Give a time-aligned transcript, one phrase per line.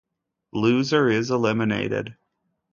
[0.51, 2.15] Loser is eliminated.